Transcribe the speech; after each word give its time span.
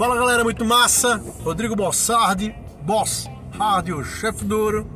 Fala 0.00 0.16
galera, 0.16 0.42
muito 0.42 0.64
massa! 0.64 1.22
Rodrigo 1.44 1.76
Bossardi, 1.76 2.54
Boss 2.80 3.28
Rádio 3.52 4.02
Chefe 4.02 4.46
Douro, 4.46 4.90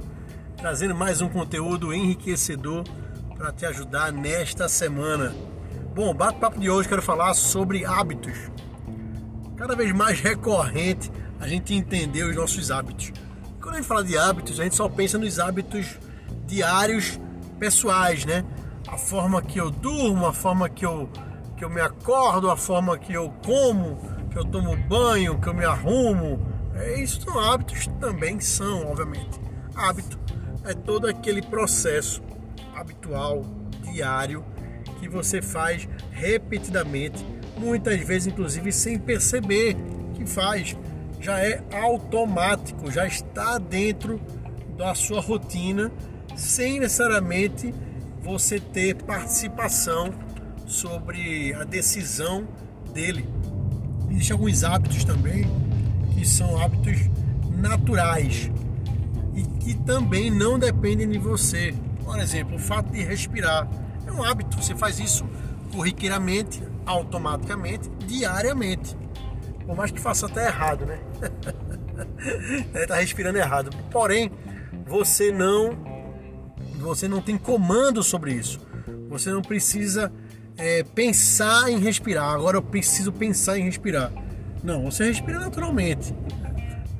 trazendo 0.56 0.95
mais 0.95 1.21
um 1.21 1.29
conteúdo 1.29 1.92
enriquecedor 1.92 2.85
para 3.37 3.53
te 3.53 3.67
ajudar 3.67 4.11
nesta 4.11 4.67
semana. 4.67 5.35
Bom, 5.94 6.08
o 6.08 6.15
bate-papo 6.15 6.58
de 6.58 6.71
hoje 6.71 6.88
quero 6.88 7.03
falar 7.03 7.35
sobre 7.35 7.85
hábitos. 7.85 8.51
Cada 9.58 9.76
vez 9.76 9.93
mais 9.93 10.19
recorrente 10.21 11.12
a 11.39 11.47
gente 11.47 11.75
entender 11.75 12.25
os 12.25 12.34
nossos 12.34 12.71
hábitos. 12.71 13.12
Quando 13.61 13.75
a 13.75 13.76
gente 13.76 13.87
fala 13.87 14.02
de 14.02 14.16
hábitos, 14.16 14.58
a 14.58 14.65
gente 14.65 14.75
só 14.75 14.89
pensa 14.89 15.19
nos 15.19 15.39
hábitos 15.39 15.98
diários 16.47 17.21
pessoais, 17.59 18.25
né? 18.25 18.43
A 18.89 18.97
forma 18.97 19.43
que 19.43 19.61
eu 19.61 19.71
durmo, 19.71 20.25
a 20.25 20.33
forma 20.33 20.66
que 20.66 20.87
eu, 20.87 21.11
que 21.59 21.62
eu 21.62 21.69
me 21.69 21.83
acordo, 21.83 22.51
a 22.51 22.57
forma 22.57 22.97
que 22.97 23.12
eu 23.12 23.30
como, 23.45 24.14
que 24.34 24.41
eu 24.41 24.45
tomo 24.45 24.77
banho, 24.77 25.38
que 25.41 25.48
eu 25.48 25.55
me 25.55 25.65
arrumo. 25.65 26.45
É, 26.75 27.01
isso 27.01 27.23
são 27.23 27.38
hábitos 27.38 27.87
também 28.01 28.41
são, 28.41 28.88
obviamente. 28.88 29.41
Hábito 29.77 30.19
é 30.65 30.75
todo 30.75 31.06
aquele 31.06 31.41
processo 31.41 32.20
habitual, 32.75 33.42
diário, 33.83 34.45
que 34.98 35.09
você 35.09 35.41
faz 35.41 35.89
repetidamente, 36.11 37.25
muitas 37.56 38.01
vezes 38.01 38.27
inclusive 38.27 38.73
sem 38.73 38.98
perceber 38.98 39.77
que 40.15 40.27
faz. 40.27 40.77
Já 41.20 41.39
é 41.39 41.62
automático, 41.73 42.91
já 42.91 43.06
está 43.06 43.56
dentro 43.56 44.20
da 44.77 44.95
sua 44.95 45.20
rotina, 45.20 45.92
sem 46.37 46.80
necessariamente 46.80 47.73
você 48.20 48.59
ter 48.59 48.97
participação 48.97 50.12
sobre 50.66 51.55
a 51.55 51.62
decisão 51.62 52.48
dele. 52.92 53.27
Existem 54.15 54.33
alguns 54.33 54.62
hábitos 54.62 55.05
também 55.05 55.45
que 56.15 56.27
são 56.27 56.57
hábitos 56.62 56.98
naturais 57.59 58.51
e 59.34 59.43
que 59.59 59.75
também 59.75 60.31
não 60.31 60.59
dependem 60.59 61.09
de 61.09 61.19
você. 61.19 61.75
Por 62.05 62.19
exemplo, 62.21 62.55
o 62.55 62.59
fato 62.59 62.93
de 62.93 63.03
respirar 63.03 63.69
é 64.06 64.12
um 64.12 64.23
hábito, 64.23 64.56
você 64.56 64.75
faz 64.77 65.01
isso 65.01 65.27
corriqueiramente, 65.73 66.62
automaticamente, 66.87 67.91
diariamente. 68.06 68.97
Por 69.67 69.77
mais 69.77 69.91
que 69.91 70.01
faça 70.01 70.27
até 70.27 70.47
errado, 70.47 70.87
né? 70.87 71.01
Está 72.75 72.97
respirando 73.01 73.39
errado. 73.39 73.71
Porém, 73.91 74.31
você 74.87 75.33
não 75.33 75.93
você 76.78 77.09
não 77.09 77.21
tem 77.21 77.37
comando 77.37 78.03
sobre 78.03 78.33
isso. 78.34 78.61
Você 79.09 79.31
não 79.31 79.43
precisa 79.43 80.12
é, 80.56 80.83
pensar 80.83 81.70
em 81.70 81.78
respirar. 81.78 82.34
Agora 82.34 82.56
eu 82.56 82.62
preciso 82.62 83.12
pensar 83.12 83.58
em 83.58 83.64
respirar. 83.64 84.12
Não, 84.62 84.84
você 84.84 85.05
respira 85.05 85.38
naturalmente. 85.38 86.14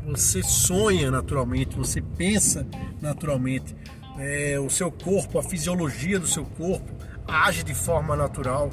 Você 0.07 0.43
sonha 0.43 1.11
naturalmente, 1.11 1.77
você 1.77 2.01
pensa 2.01 2.67
naturalmente. 3.01 3.75
É, 4.19 4.59
o 4.61 4.71
seu 4.71 4.93
corpo, 4.93 5.39
a 5.39 5.43
fisiologia 5.43 6.21
do 6.21 6.27
seu 6.27 6.45
corpo 6.45 6.93
age 7.27 7.65
de 7.65 7.75
forma 7.75 8.15
natural. 8.15 8.71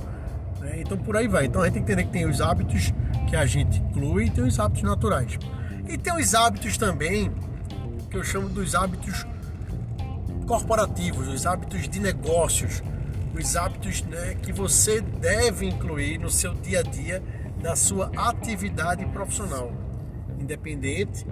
Né? 0.59 0.81
Então 0.81 0.97
por 0.97 1.15
aí 1.15 1.27
vai. 1.27 1.45
Então 1.45 1.61
a 1.61 1.65
gente 1.65 1.75
tem 1.75 1.83
que 1.83 1.91
entender 1.91 2.07
que 2.07 2.13
tem 2.13 2.25
os 2.25 2.41
hábitos 2.41 2.93
que 3.29 3.35
a 3.35 3.45
gente 3.45 3.79
inclui 3.79 4.25
e 4.25 4.29
tem 4.29 4.43
os 4.43 4.59
hábitos 4.59 4.83
naturais. 4.83 5.39
E 5.87 5.97
tem 5.97 6.13
os 6.13 6.35
hábitos 6.35 6.77
também 6.77 7.31
que 8.09 8.17
eu 8.17 8.23
chamo 8.23 8.49
dos 8.49 8.75
hábitos 8.75 9.25
corporativos, 10.45 11.27
os 11.29 11.45
hábitos 11.45 11.87
de 11.87 11.99
negócios, 11.99 12.83
os 13.33 13.55
hábitos 13.55 14.01
né, 14.03 14.35
que 14.41 14.51
você 14.51 15.01
deve 15.01 15.65
incluir 15.65 16.17
no 16.17 16.29
seu 16.29 16.53
dia 16.53 16.79
a 16.79 16.83
dia 16.83 17.23
da 17.61 17.75
sua 17.75 18.11
atividade 18.15 19.05
profissional, 19.07 19.71
independente 20.39 21.25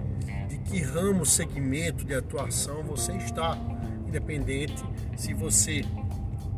de 0.48 0.58
que 0.58 0.80
ramo, 0.80 1.26
segmento 1.26 2.04
de 2.04 2.14
atuação 2.14 2.82
você 2.82 3.12
está, 3.16 3.58
independente 4.06 4.82
se 5.16 5.34
você 5.34 5.84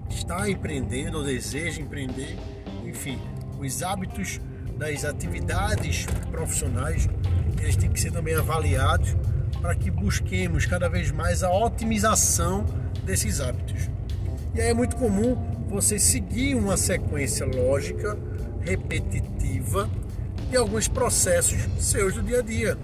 está 0.08 0.48
empreendendo 0.48 1.18
ou 1.18 1.24
deseja 1.24 1.80
empreender, 1.80 2.36
enfim, 2.84 3.18
os 3.58 3.82
hábitos 3.82 4.40
das 4.76 5.04
atividades 5.04 6.06
profissionais 6.30 7.08
eles 7.60 7.76
têm 7.76 7.90
que 7.90 8.00
ser 8.00 8.10
também 8.10 8.34
avaliados 8.34 9.16
para 9.60 9.74
que 9.74 9.90
busquemos 9.90 10.66
cada 10.66 10.88
vez 10.88 11.10
mais 11.10 11.42
a 11.42 11.50
otimização 11.50 12.64
desses 13.04 13.40
hábitos. 13.40 13.91
E 14.54 14.60
aí 14.60 14.68
é 14.68 14.74
muito 14.74 14.96
comum 14.96 15.34
você 15.68 15.98
seguir 15.98 16.54
uma 16.54 16.76
sequência 16.76 17.46
lógica, 17.46 18.18
repetitiva 18.60 19.88
de 20.50 20.56
alguns 20.56 20.88
processos 20.88 21.66
seus 21.78 22.14
do 22.14 22.22
dia 22.22 22.40
a 22.40 22.42
dia. 22.42 22.78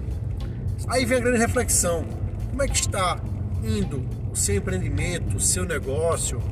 Aí 0.88 1.04
vem 1.04 1.18
a 1.18 1.20
grande 1.20 1.38
reflexão: 1.38 2.06
como 2.48 2.62
é 2.62 2.68
que 2.68 2.76
está 2.76 3.20
indo 3.62 4.02
o 4.32 4.36
seu 4.36 4.56
empreendimento, 4.56 5.36
o 5.36 5.40
seu 5.40 5.66
negócio? 5.66 6.42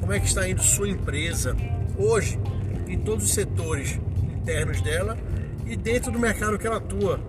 Como 0.00 0.12
é 0.12 0.18
que 0.18 0.26
está 0.26 0.48
indo 0.48 0.62
sua 0.62 0.88
empresa 0.88 1.54
hoje 1.96 2.38
em 2.88 2.98
todos 2.98 3.24
os 3.24 3.32
setores 3.32 4.00
internos 4.40 4.80
dela 4.80 5.16
e 5.66 5.76
dentro 5.76 6.10
do 6.10 6.18
mercado 6.18 6.58
que 6.58 6.66
ela 6.66 6.78
atua, 6.78 7.20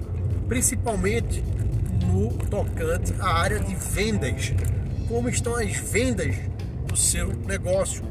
principalmente 0.48 1.44
no 2.08 2.30
tocante 2.48 3.14
à 3.20 3.42
área 3.42 3.60
de 3.60 3.76
vendas. 3.76 4.54
Como 5.08 5.30
estão 5.30 5.56
as 5.56 5.76
vendas 5.76 6.36
seu 7.00 7.34
negócio? 7.34 8.04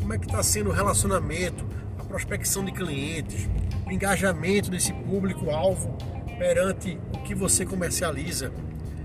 Como 0.00 0.12
é 0.14 0.18
que 0.18 0.26
está 0.26 0.42
sendo 0.42 0.70
o 0.70 0.72
relacionamento, 0.72 1.66
a 1.98 2.04
prospecção 2.04 2.64
de 2.64 2.72
clientes, 2.72 3.48
o 3.86 3.92
engajamento 3.92 4.70
desse 4.70 4.92
público-alvo 4.92 5.96
perante 6.38 6.98
o 7.14 7.22
que 7.22 7.34
você 7.34 7.66
comercializa? 7.66 8.50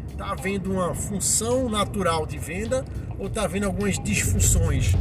Está 0.09 0.31
havendo 0.31 0.71
uma 0.71 0.95
função 0.95 1.69
natural 1.69 2.25
de 2.25 2.37
venda 2.37 2.85
ou 3.19 3.27
está 3.27 3.43
havendo 3.43 3.65
algumas 3.65 3.99
disfunções? 3.99 4.93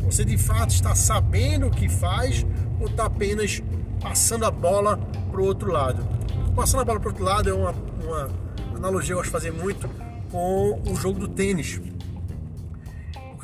Você 0.00 0.24
de 0.24 0.38
fato 0.38 0.70
está 0.70 0.94
sabendo 0.94 1.66
o 1.66 1.70
que 1.70 1.88
faz 1.88 2.46
ou 2.80 2.86
está 2.86 3.04
apenas 3.06 3.62
passando 4.00 4.46
a 4.46 4.50
bola 4.50 4.96
para 5.30 5.40
o 5.40 5.44
outro 5.44 5.70
lado? 5.70 6.06
Passando 6.56 6.80
a 6.80 6.84
bola 6.84 6.98
para 6.98 7.08
o 7.08 7.12
outro 7.12 7.24
lado 7.24 7.50
é 7.50 7.52
uma, 7.52 7.74
uma 8.02 8.30
analogia 8.74 9.08
que 9.08 9.12
eu 9.12 9.16
gosto 9.18 9.26
de 9.26 9.32
fazer 9.32 9.52
muito 9.52 9.88
com 10.30 10.80
o 10.86 10.96
jogo 10.96 11.18
do 11.18 11.28
tênis. 11.28 11.80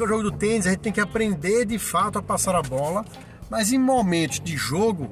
Porque 0.00 0.14
o 0.14 0.16
jogo 0.16 0.30
do 0.30 0.32
tênis 0.32 0.66
a 0.66 0.70
gente 0.70 0.80
tem 0.80 0.92
que 0.94 1.00
aprender 1.00 1.66
de 1.66 1.78
fato 1.78 2.18
a 2.18 2.22
passar 2.22 2.54
a 2.54 2.62
bola, 2.62 3.04
mas 3.50 3.70
em 3.70 3.78
momentos 3.78 4.40
de 4.40 4.56
jogo 4.56 5.10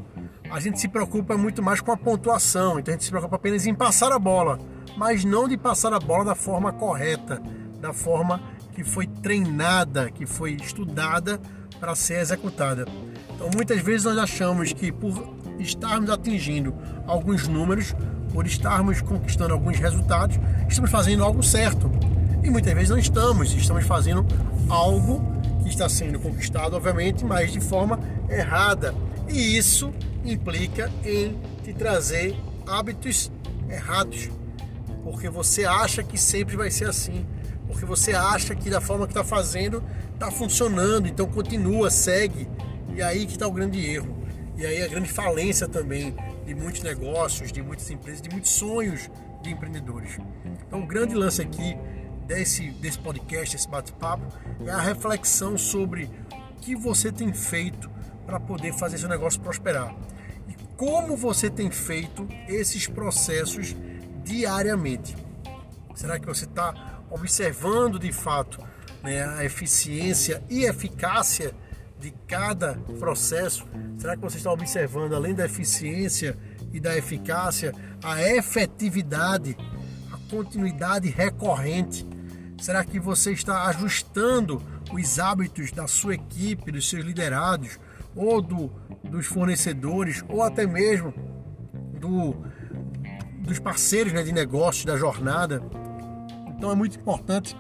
a 0.51 0.59
gente 0.61 0.81
se 0.81 0.89
preocupa 0.89 1.37
muito 1.37 1.63
mais 1.63 1.83
com 1.83 1.93
a 1.93 1.97
pontuação, 1.97 2.79
então 2.79 2.93
a 2.93 2.97
gente 2.97 3.05
se 3.05 3.11
preocupa 3.11 3.37
apenas 3.37 3.67
em 3.67 3.75
passar 3.75 4.11
a 4.13 4.19
bola, 4.19 4.59
mas 4.97 5.27
não 5.27 5.47
de 5.47 5.59
passar 5.59 5.93
a 5.93 6.01
bola 6.01 6.25
da 6.25 6.35
forma 6.35 6.73
correta, 6.73 7.39
da 7.83 7.93
forma 7.93 8.41
que 8.73 8.83
foi 8.83 9.07
treinada, 9.07 10.11
que 10.11 10.25
foi 10.25 10.53
estudada 10.53 11.39
para 11.79 11.95
ser 11.95 12.21
executada. 12.21 12.87
Então 13.35 13.51
muitas 13.55 13.83
vezes 13.83 14.05
nós 14.05 14.17
achamos 14.17 14.73
que 14.73 14.91
por 14.91 15.37
estarmos 15.59 16.09
atingindo 16.09 16.75
alguns 17.07 17.47
números, 17.47 17.95
por 18.33 18.47
estarmos 18.47 19.03
conquistando 19.03 19.53
alguns 19.53 19.79
resultados, 19.79 20.41
estamos 20.67 20.91
fazendo 20.91 21.23
algo 21.23 21.43
certo. 21.43 21.91
E 22.43 22.51
muitas 22.51 22.73
vezes 22.73 22.91
não 22.91 22.99
estamos, 22.99 23.53
estamos 23.53 23.85
fazendo 23.85 24.25
algo 24.69 25.21
que 25.63 25.69
está 25.69 25.89
sendo 25.89 26.19
conquistado, 26.19 26.77
obviamente, 26.77 27.25
mas 27.25 27.53
de 27.53 27.61
forma 27.61 27.99
errada. 28.29 28.95
E 29.29 29.57
isso 29.57 29.93
implica 30.25 30.91
em 31.05 31.39
te 31.63 31.73
trazer 31.73 32.37
hábitos 32.67 33.31
errados, 33.69 34.31
porque 35.03 35.29
você 35.29 35.65
acha 35.65 36.03
que 36.03 36.19
sempre 36.19 36.57
vai 36.57 36.71
ser 36.71 36.89
assim, 36.89 37.27
porque 37.67 37.85
você 37.85 38.13
acha 38.13 38.55
que 38.55 38.71
da 38.71 38.81
forma 38.81 39.07
que 39.07 39.13
está 39.13 39.25
fazendo 39.25 39.83
está 40.15 40.31
funcionando, 40.31 41.07
então 41.07 41.27
continua, 41.27 41.91
segue. 41.91 42.49
E 42.95 43.03
aí 43.03 43.27
que 43.27 43.33
está 43.33 43.47
o 43.47 43.53
grande 43.53 43.85
erro. 43.85 44.17
E 44.57 44.67
aí 44.67 44.83
a 44.83 44.89
grande 44.89 45.09
falência 45.09 45.69
também 45.69 46.17
de 46.45 46.55
muitos 46.55 46.83
negócios, 46.83 47.53
de 47.53 47.63
muitas 47.63 47.89
empresas, 47.91 48.21
de 48.21 48.29
muitos 48.29 48.51
sonhos 48.51 49.09
de 49.43 49.51
empreendedores. 49.51 50.19
Então 50.67 50.81
o 50.81 50.87
grande 50.87 51.15
lance 51.15 51.41
aqui 51.41 51.77
desse, 52.29 52.71
desse 52.73 52.99
podcast, 52.99 53.57
esse 53.57 53.67
bate-papo, 53.67 54.25
é 54.65 54.71
a 54.71 54.81
reflexão 54.81 55.57
sobre 55.57 56.05
o 56.05 56.61
que 56.61 56.77
você 56.77 57.11
tem 57.11 57.33
feito 57.33 57.91
para 58.27 58.39
poder 58.39 58.75
fazer 58.75 58.99
seu 58.99 59.09
negócio 59.09 59.41
prosperar. 59.41 59.97
E 60.47 60.55
como 60.77 61.17
você 61.17 61.49
tem 61.49 61.71
feito 61.71 62.29
esses 62.47 62.87
processos 62.87 63.75
diariamente. 64.23 65.17
Será 65.95 66.21
que 66.21 66.27
você 66.27 66.45
está 66.45 67.01
observando 67.11 67.99
de 67.99 68.13
fato 68.13 68.63
né, 69.03 69.25
a 69.25 69.43
eficiência 69.45 70.43
e 70.51 70.65
eficácia 70.65 71.55
de 71.99 72.11
cada 72.27 72.75
processo? 72.99 73.67
Será 73.99 74.15
que 74.15 74.23
você 74.23 74.37
está 74.37 74.53
observando, 74.53 75.15
além 75.15 75.35
da 75.35 75.47
eficiência 75.47 76.37
e 76.75 76.79
da 76.79 76.95
eficácia, 76.95 77.73
a 78.05 78.23
efetividade, 78.23 79.57
a 80.13 80.31
continuidade 80.31 81.09
recorrente 81.09 82.07
Será 82.61 82.85
que 82.85 82.99
você 82.99 83.33
está 83.33 83.67
ajustando 83.67 84.61
os 84.93 85.19
hábitos 85.19 85.71
da 85.71 85.87
sua 85.87 86.15
equipe, 86.15 86.73
dos 86.73 86.89
seus 86.89 87.05
liderados, 87.05 87.79
ou 88.17 88.43
do, 88.43 88.71
dos 89.05 89.27
fornecedores, 89.27 90.25
ou 90.29 90.43
até 90.43 90.67
mesmo 90.67 91.15
do, 92.01 92.35
dos 93.41 93.59
parceiros 93.59 94.13
né, 94.13 94.23
de 94.23 94.33
negócio, 94.33 94.87
da 94.87 94.97
jornada. 94.97 95.63
Então 96.49 96.71
é 96.71 96.75
muito 96.75 96.99
importante 96.99 97.57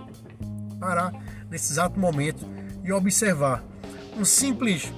parar 0.80 1.12
nesse 1.50 1.72
exato 1.72 1.98
momento 1.98 2.44
e 2.82 2.92
observar. 2.92 3.62
Um 4.16 4.24
simples, 4.24 4.92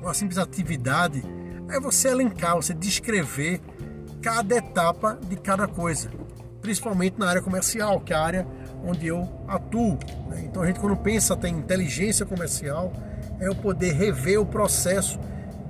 uma 0.00 0.14
simples 0.14 0.38
atividade 0.38 1.22
é 1.68 1.78
você 1.78 2.08
elencar, 2.08 2.56
você 2.56 2.74
descrever 2.74 3.60
cada 4.20 4.56
etapa 4.56 5.18
de 5.28 5.36
cada 5.36 5.66
coisa, 5.68 6.10
principalmente 6.60 7.18
na 7.18 7.28
área 7.28 7.42
comercial, 7.42 8.00
que 8.00 8.12
é 8.12 8.16
a 8.16 8.22
área 8.22 8.46
onde 8.84 9.06
eu 9.06 9.28
atuo. 9.46 9.98
Né? 10.28 10.44
Então 10.44 10.62
a 10.62 10.66
gente 10.66 10.80
quando 10.80 10.96
pensa 10.96 11.38
em 11.44 11.56
inteligência 11.56 12.26
comercial, 12.26 12.92
é 13.40 13.48
o 13.48 13.54
poder 13.54 13.92
rever 13.92 14.40
o 14.40 14.46
processo 14.46 15.18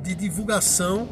de 0.02 0.14
divulgação, 0.14 1.08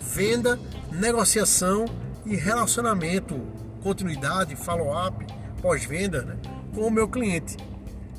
venda, 0.00 0.58
negociação 0.92 1.86
e 2.24 2.36
relacionamento, 2.36 3.40
continuidade, 3.82 4.56
follow-up, 4.56 5.26
pós-venda 5.62 6.22
né? 6.22 6.36
com 6.74 6.82
o 6.82 6.90
meu 6.90 7.08
cliente. 7.08 7.56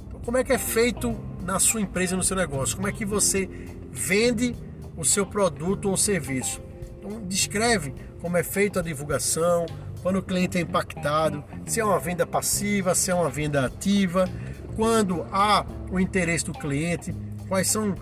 Então, 0.07 0.19
como 0.21 0.37
é 0.37 0.43
que 0.43 0.53
é 0.53 0.57
feito 0.57 1.15
na 1.43 1.59
sua 1.59 1.81
empresa, 1.81 2.15
no 2.15 2.23
seu 2.23 2.35
negócio? 2.35 2.75
Como 2.75 2.87
é 2.87 2.91
que 2.91 3.05
você 3.05 3.49
vende 3.91 4.55
o 4.95 5.05
seu 5.05 5.25
produto 5.25 5.89
ou 5.89 5.97
serviço? 5.97 6.61
Então, 6.97 7.21
descreve 7.25 7.93
como 8.21 8.35
é 8.35 8.43
feita 8.43 8.79
a 8.79 8.83
divulgação, 8.83 9.65
quando 10.07 10.19
o 10.19 10.23
cliente 10.23 10.57
é 10.57 10.61
impactado, 10.61 11.43
se 11.65 11.81
é 11.81 11.83
uma 11.83 11.99
venda 11.99 12.25
passiva, 12.25 12.95
se 12.95 13.11
é 13.11 13.13
uma 13.13 13.29
venda 13.29 13.65
ativa, 13.65 14.25
quando 14.73 15.27
há 15.33 15.65
o 15.91 15.99
interesse 15.99 16.45
do 16.45 16.53
cliente, 16.53 17.13
quais 17.49 17.67
são 17.67 17.93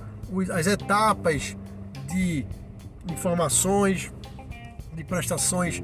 as 0.53 0.67
etapas 0.67 1.57
de 2.07 2.45
informações, 3.11 4.13
de 4.93 5.03
prestações 5.03 5.81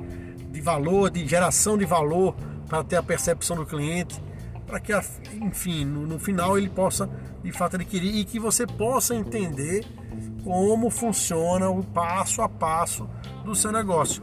de 0.52 0.62
valor, 0.62 1.10
de 1.10 1.28
geração 1.28 1.76
de 1.76 1.86
valor 1.86 2.36
para 2.70 2.84
ter 2.84 2.98
a 2.98 3.04
percepção 3.04 3.56
do 3.56 3.66
cliente, 3.66 4.24
para 4.68 4.80
que, 4.80 4.94
enfim, 5.42 5.86
no, 5.86 6.06
no, 6.06 6.20
final 6.20 6.56
ele 6.56 6.70
possa 6.70 7.10
de 7.42 7.52
fato 7.52 7.78
adquirir 7.78 8.16
e 8.16 8.26
que 8.26 8.38
você 8.38 8.68
possa 8.68 9.16
entender 9.16 9.84
como 10.44 10.92
funciona 10.92 11.68
o 11.68 11.84
passo 11.84 12.44
a 12.44 12.48
passo 12.48 13.10
do 13.44 13.56
seu 13.56 13.72
negócio. 13.72 14.22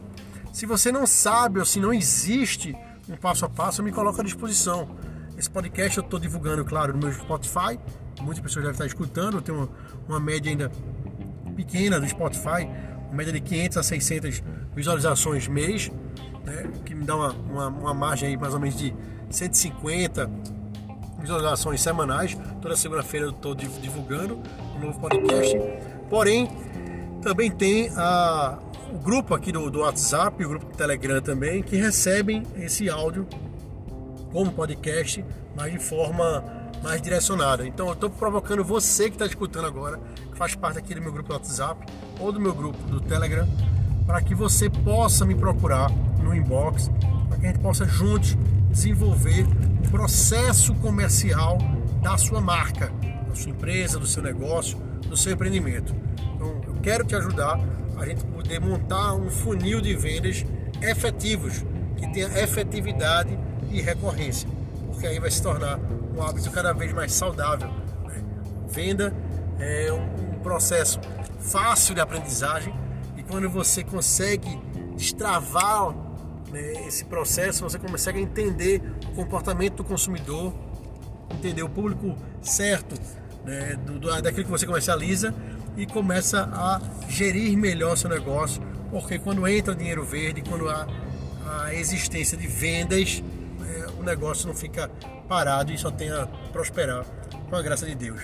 Se 0.51 0.65
você 0.65 0.91
não 0.91 1.05
sabe 1.05 1.59
ou 1.59 1.65
se 1.65 1.79
não 1.79 1.93
existe 1.93 2.75
um 3.07 3.15
passo 3.15 3.45
a 3.45 3.49
passo, 3.49 3.81
me 3.83 3.91
coloco 3.91 4.19
à 4.19 4.23
disposição. 4.23 4.89
Esse 5.37 5.49
podcast 5.49 5.97
eu 5.97 6.03
estou 6.03 6.19
divulgando, 6.19 6.65
claro, 6.65 6.93
no 6.93 6.99
meu 6.99 7.13
Spotify. 7.13 7.79
Muitas 8.21 8.39
pessoas 8.39 8.65
devem 8.65 8.71
estar 8.71 8.85
escutando. 8.85 9.37
Eu 9.37 9.41
tenho 9.41 9.57
uma, 9.57 9.69
uma 10.07 10.19
média 10.19 10.49
ainda 10.49 10.71
pequena 11.55 11.99
do 11.99 12.07
Spotify, 12.07 12.67
uma 13.07 13.15
média 13.15 13.33
de 13.33 13.41
500 13.41 13.77
a 13.77 13.83
600 13.83 14.43
visualizações 14.75 15.47
mês, 15.47 15.91
né, 16.45 16.71
que 16.85 16.95
me 16.95 17.03
dá 17.03 17.15
uma, 17.15 17.31
uma, 17.31 17.67
uma 17.67 17.93
margem 17.93 18.29
aí 18.29 18.37
mais 18.37 18.53
ou 18.53 18.59
menos 18.59 18.77
de 18.77 18.93
150 19.29 20.29
visualizações 21.19 21.81
semanais. 21.81 22.37
Toda 22.61 22.75
segunda-feira 22.75 23.27
eu 23.27 23.31
estou 23.31 23.55
divulgando 23.55 24.41
um 24.75 24.79
novo 24.79 24.99
podcast. 24.99 25.57
Porém, 26.09 26.49
também 27.21 27.51
tem 27.51 27.89
a, 27.95 28.57
o 28.93 28.97
grupo 28.97 29.35
aqui 29.35 29.51
do, 29.51 29.69
do 29.69 29.79
WhatsApp, 29.79 30.43
o 30.43 30.49
grupo 30.49 30.65
do 30.65 30.75
Telegram 30.75 31.21
também, 31.21 31.61
que 31.61 31.75
recebem 31.75 32.43
esse 32.57 32.89
áudio 32.89 33.27
como 34.31 34.51
podcast, 34.51 35.23
mas 35.55 35.71
de 35.71 35.79
forma 35.79 36.43
mais 36.83 37.01
direcionada. 37.01 37.67
Então 37.67 37.87
eu 37.87 37.93
estou 37.93 38.09
provocando 38.09 38.63
você 38.63 39.05
que 39.05 39.15
está 39.15 39.25
escutando 39.25 39.65
agora, 39.65 39.99
que 40.31 40.37
faz 40.37 40.55
parte 40.55 40.79
aqui 40.79 40.95
do 40.95 41.01
meu 41.01 41.11
grupo 41.11 41.29
do 41.29 41.33
WhatsApp 41.35 41.85
ou 42.19 42.31
do 42.31 42.39
meu 42.39 42.53
grupo 42.53 42.77
do 42.87 42.99
Telegram, 43.01 43.47
para 44.05 44.21
que 44.21 44.33
você 44.33 44.69
possa 44.69 45.25
me 45.25 45.35
procurar 45.35 45.89
no 46.23 46.33
inbox, 46.33 46.89
para 47.27 47.37
que 47.37 47.45
a 47.45 47.51
gente 47.51 47.61
possa 47.61 47.85
juntos 47.85 48.37
desenvolver 48.69 49.45
o 49.85 49.89
processo 49.89 50.73
comercial 50.75 51.57
da 52.01 52.17
sua 52.17 52.39
marca, 52.39 52.91
da 53.27 53.35
sua 53.35 53.51
empresa, 53.51 53.99
do 53.99 54.07
seu 54.07 54.23
negócio, 54.23 54.77
do 55.07 55.17
seu 55.17 55.33
empreendimento. 55.33 55.93
Então 56.35 56.61
eu 56.67 56.75
quero 56.81 57.03
te 57.03 57.15
ajudar 57.15 57.59
a 57.99 58.05
gente 58.05 58.23
poder 58.25 58.59
montar 58.59 59.13
um 59.13 59.29
funil 59.29 59.81
de 59.81 59.95
vendas 59.95 60.45
efetivos, 60.81 61.63
que 61.97 62.07
tenha 62.13 62.27
efetividade 62.39 63.37
e 63.71 63.81
recorrência, 63.81 64.47
porque 64.87 65.05
aí 65.05 65.19
vai 65.19 65.29
se 65.29 65.41
tornar 65.41 65.79
um 66.15 66.21
hábito 66.21 66.49
cada 66.51 66.73
vez 66.73 66.93
mais 66.93 67.11
saudável. 67.13 67.69
Né? 68.05 68.23
Venda 68.67 69.13
é 69.59 69.91
um 69.91 70.39
processo 70.39 70.99
fácil 71.39 71.93
de 71.93 72.01
aprendizagem 72.01 72.73
e 73.17 73.23
quando 73.23 73.49
você 73.49 73.83
consegue 73.83 74.59
destravar 74.95 75.93
né, 76.51 76.87
esse 76.87 77.05
processo, 77.05 77.63
você 77.63 77.77
consegue 77.77 78.19
entender 78.19 78.81
o 79.11 79.15
comportamento 79.15 79.75
do 79.75 79.83
consumidor, 79.83 80.53
entender 81.31 81.63
o 81.63 81.69
público 81.69 82.15
certo 82.41 82.95
né, 83.45 83.75
do, 83.85 83.99
do, 83.99 84.21
daquilo 84.21 84.45
que 84.45 84.51
você 84.51 84.65
comercializa 84.65 85.33
e 85.77 85.85
começa 85.85 86.49
a 86.53 86.81
gerir 87.07 87.57
melhor 87.57 87.97
seu 87.97 88.09
negócio, 88.09 88.61
porque 88.91 89.19
quando 89.19 89.47
entra 89.47 89.75
dinheiro 89.75 90.03
verde, 90.03 90.41
quando 90.41 90.69
há 90.69 90.87
a 91.63 91.73
existência 91.73 92.37
de 92.37 92.47
vendas, 92.47 93.23
é, 93.61 93.87
o 93.99 94.03
negócio 94.03 94.47
não 94.47 94.55
fica 94.55 94.89
parado 95.27 95.71
e 95.71 95.77
só 95.77 95.91
tem 95.91 96.09
a 96.09 96.27
prosperar 96.51 97.05
com 97.49 97.55
a 97.55 97.61
graça 97.61 97.85
de 97.85 97.95
Deus. 97.95 98.21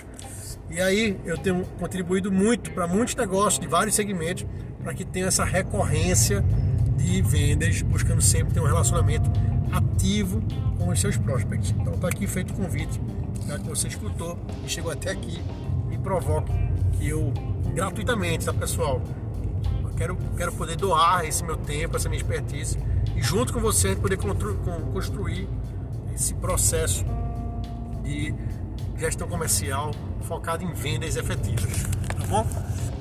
E 0.70 0.82
aí 0.82 1.20
eu 1.26 1.38
tenho 1.38 1.64
contribuído 1.80 2.32
muito 2.32 2.72
para 2.72 2.88
muitos 2.88 3.16
negócios 3.16 3.60
de 3.60 3.68
vários 3.68 3.96
segmentos 3.96 4.46
para 4.84 4.94
que 4.94 5.06
tenha 5.06 5.28
essa 5.28 5.44
recorrência 5.44 6.44
de 6.98 7.22
vendas, 7.22 7.82
buscando 7.82 8.22
sempre 8.22 8.54
ter 8.54 8.60
um 8.60 8.66
relacionamento 8.66 9.30
ativo 9.72 10.42
com 10.78 10.90
os 10.90 11.00
seus 11.00 11.18
prospects. 11.18 11.74
Então 11.80 11.94
está 11.94 12.08
aqui 12.08 12.28
feito 12.28 12.54
o 12.54 12.58
convite, 12.58 13.00
já 13.48 13.60
que 13.60 13.68
você 13.68 13.88
escutou 13.88 14.40
e 14.66 14.70
chegou 14.70 14.92
até 14.92 15.12
aqui, 15.12 15.42
provoque 16.06 16.52
que 16.94 17.10
eu, 17.10 17.34
gratuitamente, 17.74 18.46
tá 18.46 18.54
pessoal? 18.54 19.02
Eu 19.84 19.90
quero, 19.98 20.18
quero 20.38 20.52
poder 20.52 20.78
doar 20.78 21.26
esse 21.26 21.44
meu 21.44 21.58
tempo, 21.58 21.98
essa 21.98 22.08
minha 22.08 22.22
expertise 22.22 22.78
e 23.16 23.22
junto 23.24 23.52
com 23.52 23.60
você 23.60 23.96
poder 23.96 24.18
construir 24.94 25.50
esse 26.14 26.36
processo 26.36 27.04
de 28.04 28.34
gestão 28.98 29.28
comercial 29.28 29.92
focado 30.22 30.64
em 30.64 30.72
vendas 30.74 31.16
efetivas, 31.16 31.84
tá 32.18 32.26
bom? 32.28 32.46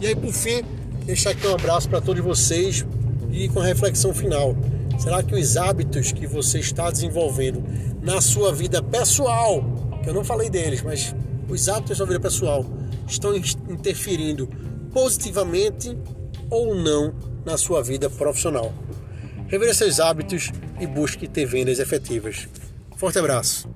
E 0.00 0.06
aí, 0.06 0.16
por 0.16 0.32
fim, 0.32 0.62
deixar 1.04 1.30
aqui 1.30 1.46
um 1.46 1.54
abraço 1.54 1.88
para 1.88 2.00
todos 2.00 2.24
vocês 2.24 2.86
e 3.30 3.48
com 3.50 3.60
a 3.60 3.64
reflexão 3.64 4.14
final. 4.14 4.56
Será 4.98 5.22
que 5.22 5.34
os 5.34 5.56
hábitos 5.58 6.10
que 6.10 6.26
você 6.26 6.58
está 6.58 6.90
desenvolvendo 6.90 7.62
na 8.02 8.20
sua 8.20 8.52
vida 8.52 8.82
pessoal, 8.82 9.62
que 10.02 10.08
eu 10.08 10.14
não 10.14 10.24
falei 10.24 10.48
deles, 10.48 10.82
mas 10.82 11.14
os 11.48 11.68
hábitos 11.68 11.90
da 11.90 11.96
sua 11.96 12.06
vida 12.06 12.20
pessoal 12.20 12.64
estão 13.06 13.34
interferindo 13.36 14.48
positivamente 14.92 15.96
ou 16.50 16.74
não 16.74 17.14
na 17.44 17.56
sua 17.56 17.82
vida 17.82 18.08
profissional. 18.08 18.72
Reveja 19.48 19.74
seus 19.74 20.00
hábitos 20.00 20.50
e 20.80 20.86
busque 20.86 21.28
ter 21.28 21.46
vendas 21.46 21.78
efetivas. 21.78 22.48
Forte 22.96 23.18
abraço! 23.18 23.68